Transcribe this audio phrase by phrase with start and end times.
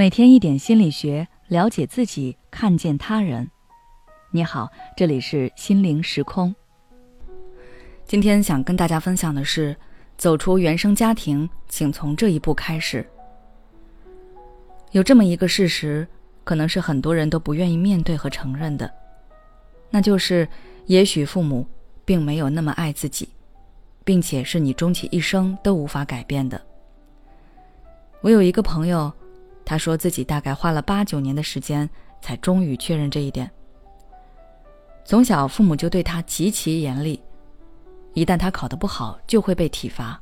[0.00, 3.50] 每天一点心理学，了解自己，看见他人。
[4.30, 6.54] 你好，这里是心灵时空。
[8.06, 9.76] 今天想跟大家分享的是，
[10.16, 13.06] 走出原生家庭，请从这一步开始。
[14.92, 16.08] 有这么一个事实，
[16.44, 18.90] 可能是很多人都不愿意面对和承认的，
[19.90, 20.48] 那就是，
[20.86, 21.66] 也许父母
[22.06, 23.28] 并没有那么爱自己，
[24.02, 26.58] 并且是你终其一生都无法改变的。
[28.22, 29.12] 我有一个朋友。
[29.70, 31.88] 他说自己大概花了八九年的时间，
[32.20, 33.48] 才终于确认这一点。
[35.04, 37.22] 从小父母就对他极其严厉，
[38.12, 40.20] 一旦他考得不好，就会被体罚。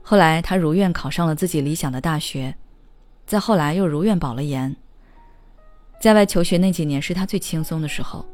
[0.00, 2.56] 后来他如愿考上了自己理想的大学，
[3.26, 4.74] 再后来又如愿保了研。
[6.00, 8.26] 在外求学那几年是他最轻松的时候。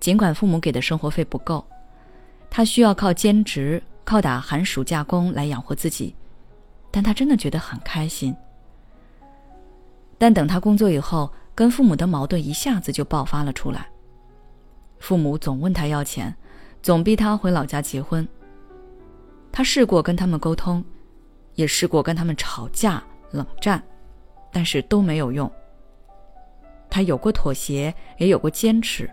[0.00, 1.62] 尽管父母给的生活费不够，
[2.48, 6.16] 他需要靠兼职、靠打寒暑假工来养活自己，
[6.90, 8.34] 但他真的觉得很开心。
[10.18, 13.88] 但等他工作以后，跟父母的矛盾一下子就爆发了出来。
[14.98, 16.34] 父母总问他要钱，
[16.82, 18.26] 总逼他回老家结婚。
[19.52, 20.84] 他试过跟他们沟通，
[21.54, 23.82] 也试过跟他们吵架冷战，
[24.50, 25.50] 但是都没有用。
[26.88, 29.10] 他有过妥协，也有过坚持。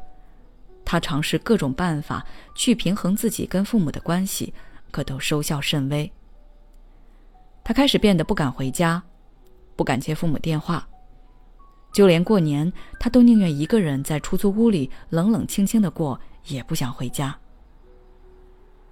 [0.86, 4.53] 他尝试各种办法去平衡自己跟父母的关系，
[4.91, 6.11] 可都收效甚微。
[7.63, 9.02] 他开始变得不敢回家，
[9.75, 10.88] 不敢接父母电话。
[11.92, 17.38] 就连过年，他都宁愿一个人在出租屋里冷冷清清的过，也不想回家。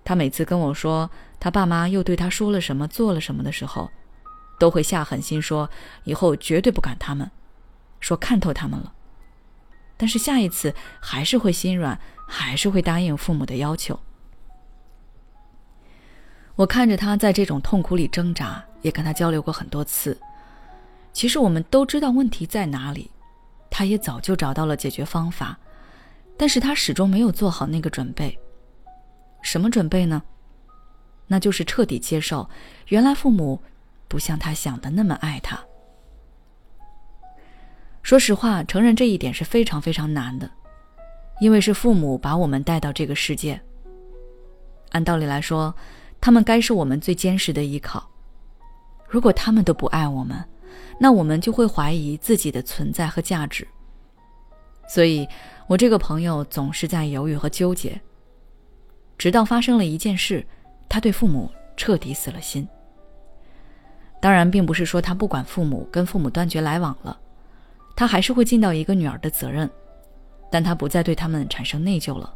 [0.03, 3.89] 他每次跟我说他爸妈又对他说了什么、做了什么的时候，
[4.57, 5.69] 都会下狠心说
[6.03, 7.29] 以后绝对不赶他们，
[7.99, 8.93] 说看透他们了。
[9.95, 13.99] 但是下一次还是会心软，还是会答应父母的要求。
[16.55, 20.19] 我看着他在这种痛苦里挣扎，也跟他交流过很多次。
[21.19, 23.11] 其实我们都知道问题在哪里，
[23.69, 25.59] 他也早就找到了解决方法，
[26.37, 28.39] 但是他始终没有做好那个准备。
[29.41, 30.23] 什么准备呢？
[31.27, 32.49] 那就是彻底接受，
[32.87, 33.61] 原来父母
[34.07, 35.59] 不像他想的那么爱他。
[38.01, 40.49] 说实话，承认这一点是非常非常难的，
[41.41, 43.59] 因为是父母把我们带到这个世界。
[44.91, 45.75] 按道理来说，
[46.21, 48.09] 他们该是我们最坚实的依靠。
[49.05, 50.41] 如果他们都不爱我们，
[50.99, 53.67] 那我们就会怀疑自己的存在和价值。
[54.87, 55.27] 所以，
[55.67, 57.99] 我这个朋友总是在犹豫和纠结。
[59.17, 60.45] 直到发生了一件事，
[60.87, 62.67] 他对父母彻底死了心。
[64.21, 67.19] 当然，并不是说他不管父母，跟父母断绝来往了，
[67.95, 69.69] 他还是会尽到一个女儿的责任，
[70.49, 72.33] 但他不再对他们产生内疚了，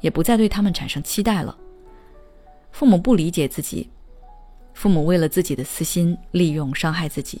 [0.00, 1.56] 也不再对他们产生期待了。
[2.70, 3.88] 父母不理解自己，
[4.74, 7.40] 父母为了自己的私心利用伤害自己。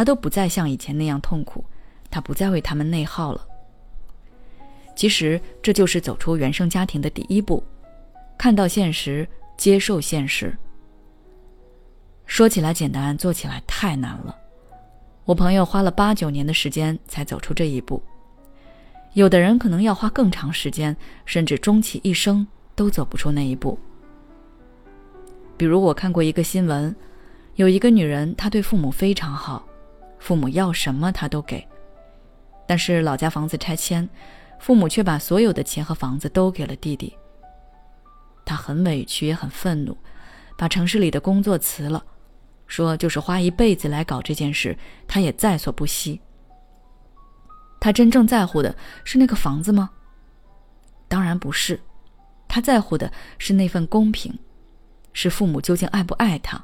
[0.00, 1.62] 他都不再像以前那样痛苦，
[2.10, 3.46] 他不再为他们内耗了。
[4.96, 7.62] 其实这就是走出原生家庭的第一步，
[8.38, 9.28] 看到现实，
[9.58, 10.56] 接受现实。
[12.24, 14.34] 说起来简单，做起来太难了。
[15.26, 18.02] 我朋友花了八九年的时间才走出这一步，
[19.12, 20.96] 有的人可能要花更长时间，
[21.26, 23.78] 甚至终其一生都走不出那一步。
[25.58, 26.96] 比如我看过一个新闻，
[27.56, 29.66] 有一个女人，她对父母非常好。
[30.20, 31.66] 父母要什么他都给，
[32.68, 34.08] 但是老家房子拆迁，
[34.60, 37.16] 父母却把所有的钱和房子都给了弟弟。
[38.44, 39.96] 他很委屈也很愤怒，
[40.56, 42.04] 把城市里的工作辞了，
[42.66, 44.76] 说就是花一辈子来搞这件事，
[45.08, 46.20] 他也在所不惜。
[47.80, 49.90] 他真正在乎的是那个房子吗？
[51.08, 51.80] 当然不是，
[52.46, 54.38] 他在乎的是那份公平，
[55.12, 56.62] 是父母究竟爱不爱他。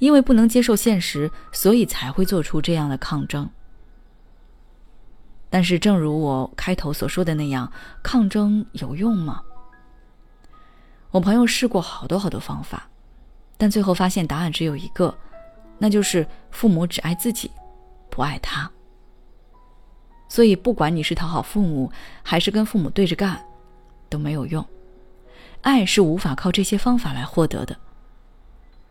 [0.00, 3.48] 因为不能接受现实，所以才会做出这样的抗争。
[5.48, 7.70] 但是，正如我开头所说的那样，
[8.02, 9.42] 抗争有用吗？
[11.10, 12.88] 我朋友试过好多好多方法，
[13.56, 15.16] 但最后发现答案只有一个，
[15.78, 17.50] 那就是父母只爱自己，
[18.08, 18.70] 不爱他。
[20.28, 21.92] 所以，不管你是讨好父母，
[22.22, 23.44] 还是跟父母对着干，
[24.08, 24.64] 都没有用。
[25.62, 27.76] 爱是无法靠这些方法来获得的。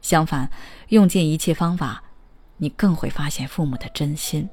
[0.01, 0.49] 相反，
[0.89, 2.03] 用尽一切方法，
[2.57, 4.49] 你更会发现父母的真心。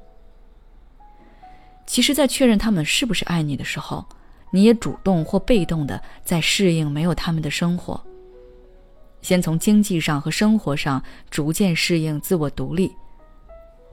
[1.85, 4.05] 其实，在确认他们是不是爱你的时候，
[4.51, 8.03] 你也主动或被动的在适应没有他们的生活。
[9.21, 12.93] 先从经济上和生活上逐渐适应自我独立，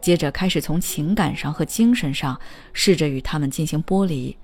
[0.00, 2.38] 接着开始从情感上和精神上
[2.72, 4.36] 试着与他们进行剥离。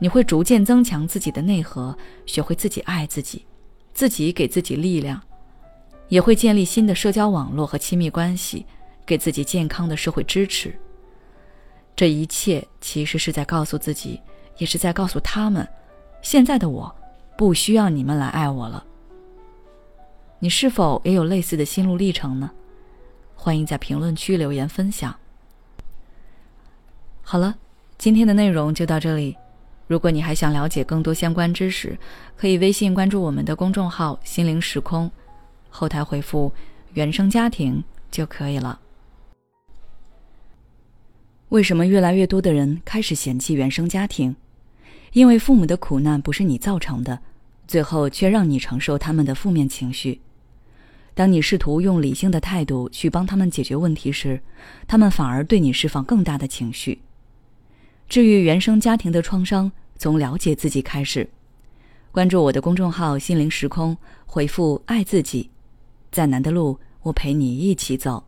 [0.00, 1.96] 你会逐渐增强自己的内核，
[2.26, 3.46] 学会自己爱自己，
[3.94, 5.20] 自己给自己力量。
[6.08, 8.66] 也会建立新的社交网络和亲密关系，
[9.06, 10.74] 给自己健康的社会支持。
[11.96, 14.20] 这一切其实是在告诉自己，
[14.58, 15.66] 也是在告诉他们，
[16.22, 16.94] 现在的我
[17.36, 18.84] 不需要你们来爱我了。
[20.40, 22.50] 你是否也有类似的心路历程呢？
[23.34, 25.14] 欢迎在评论区留言分享。
[27.22, 27.54] 好了，
[27.96, 29.36] 今天的内容就到这里。
[29.86, 31.98] 如果你还想了解更多相关知识，
[32.36, 35.10] 可以微信关注我们的公众号“心灵时空”，
[35.76, 36.52] 后台回复
[36.94, 38.78] “原生家庭”就可以了。
[41.48, 44.36] 为什么越来越多的人开始嫌弃原生家庭？
[45.12, 47.18] 因为父母的苦难不是你造成的，
[47.66, 50.20] 最后却让你承受他们的负面情绪。
[51.12, 54.40] 当你试图用理性的态度去帮他们解决问题时，
[54.86, 57.00] 他们反而对你释放更大的情绪。
[58.08, 61.28] 治愈原生家庭的创伤，从了解自己开始。
[62.12, 65.50] 关注我的公众号“心灵时空”，回复“爱自己”，
[66.14, 68.22] 再难的路，我陪你一起走。